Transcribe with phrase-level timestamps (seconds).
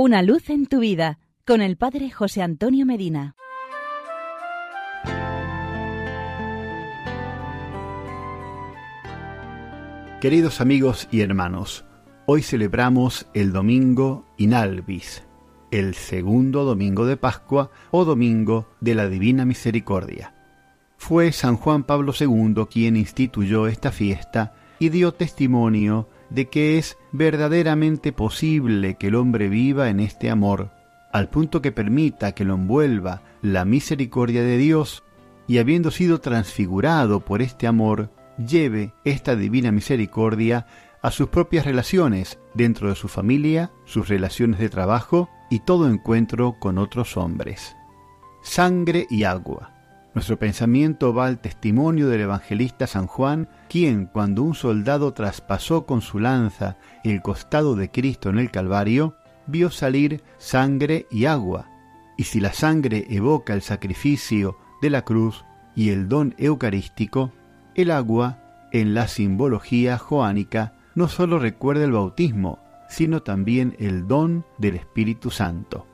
[0.00, 3.34] Una luz en tu vida con el Padre José Antonio Medina.
[10.20, 11.84] Queridos amigos y hermanos,
[12.26, 15.26] hoy celebramos el domingo Inalvis,
[15.72, 20.32] el segundo domingo de Pascua o domingo de la Divina Misericordia.
[20.96, 26.98] Fue San Juan Pablo II quien instituyó esta fiesta y dio testimonio de que es
[27.12, 30.70] verdaderamente posible que el hombre viva en este amor,
[31.12, 35.04] al punto que permita que lo envuelva la misericordia de Dios
[35.46, 40.66] y habiendo sido transfigurado por este amor, lleve esta divina misericordia
[41.02, 46.56] a sus propias relaciones dentro de su familia, sus relaciones de trabajo y todo encuentro
[46.58, 47.74] con otros hombres.
[48.42, 49.77] Sangre y agua
[50.14, 56.00] nuestro pensamiento va al testimonio del evangelista San Juan, quien, cuando un soldado traspasó con
[56.00, 59.16] su lanza el costado de Cristo en el Calvario,
[59.46, 61.68] vio salir sangre y agua.
[62.16, 65.44] Y si la sangre evoca el sacrificio de la cruz
[65.76, 67.32] y el don eucarístico,
[67.74, 68.38] el agua,
[68.72, 75.30] en la simbología joánica, no sólo recuerda el bautismo, sino también el don del Espíritu
[75.30, 75.86] Santo.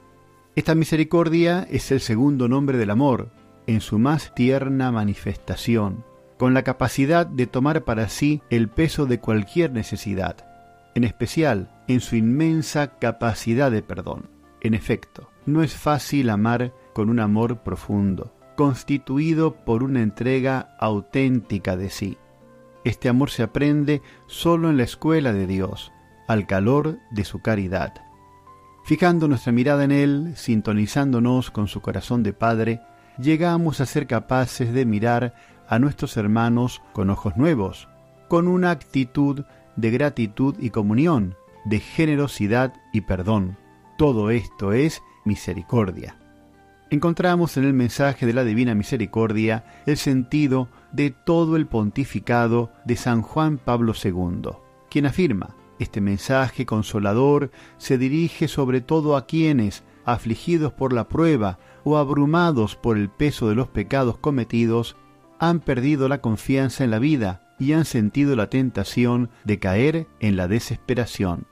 [0.56, 3.30] Esta misericordia es el segundo nombre del amor,
[3.66, 6.04] en su más tierna manifestación,
[6.38, 10.36] con la capacidad de tomar para sí el peso de cualquier necesidad,
[10.94, 14.30] en especial en su inmensa capacidad de perdón.
[14.60, 21.76] En efecto, no es fácil amar con un amor profundo, constituido por una entrega auténtica
[21.76, 22.18] de sí.
[22.84, 25.92] Este amor se aprende solo en la escuela de Dios,
[26.28, 27.94] al calor de su caridad.
[28.84, 32.80] Fijando nuestra mirada en Él, sintonizándonos con su corazón de Padre,
[33.18, 35.34] llegamos a ser capaces de mirar
[35.68, 37.88] a nuestros hermanos con ojos nuevos,
[38.28, 39.44] con una actitud
[39.76, 43.56] de gratitud y comunión, de generosidad y perdón.
[43.96, 46.16] Todo esto es misericordia.
[46.90, 52.96] Encontramos en el mensaje de la Divina Misericordia el sentido de todo el pontificado de
[52.96, 54.50] San Juan Pablo II,
[54.90, 61.58] quien afirma, este mensaje consolador se dirige sobre todo a quienes, afligidos por la prueba
[61.84, 64.96] o abrumados por el peso de los pecados cometidos,
[65.38, 70.36] han perdido la confianza en la vida y han sentido la tentación de caer en
[70.36, 71.46] la desesperación.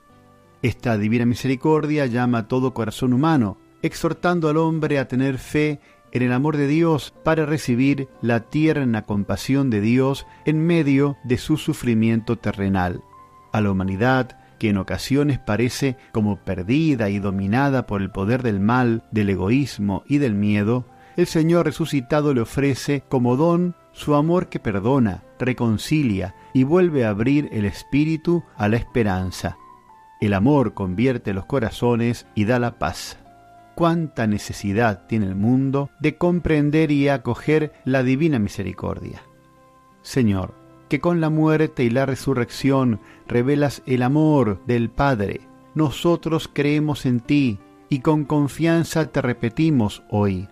[0.62, 5.80] Esta divina misericordia llama a todo corazón humano, exhortando al hombre a tener fe
[6.12, 11.38] en el amor de Dios para recibir la tierna compasión de Dios en medio de
[11.38, 13.02] su sufrimiento terrenal.
[13.50, 18.60] A la humanidad que en ocasiones parece como perdida y dominada por el poder del
[18.60, 20.86] mal, del egoísmo y del miedo,
[21.16, 27.08] el Señor resucitado le ofrece como don su amor que perdona, reconcilia y vuelve a
[27.08, 29.56] abrir el espíritu a la esperanza.
[30.20, 33.18] El amor convierte los corazones y da la paz.
[33.74, 39.22] Cuánta necesidad tiene el mundo de comprender y acoger la divina misericordia.
[40.02, 40.54] Señor,
[40.92, 45.41] que con la muerte y la resurrección revelas el amor del Padre.
[45.75, 47.58] Nosotros creemos en ti
[47.88, 50.48] y con confianza te repetimos hoy.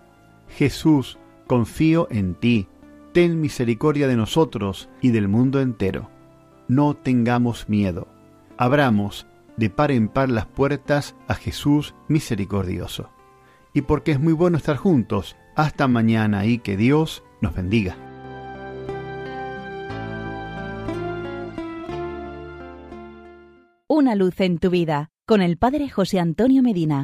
[0.47, 2.67] Jesús, confío en ti.
[3.13, 6.09] Ten misericordia de nosotros y del mundo entero.
[6.67, 8.07] No tengamos miedo.
[8.57, 13.11] Abramos de par en par las puertas a Jesús misericordioso.
[13.75, 18.10] Y porque es muy bueno estar juntos, hasta mañana y que Dios nos bendiga.
[24.01, 26.99] Una luz en tu vida con el Padre José Antonio Medina.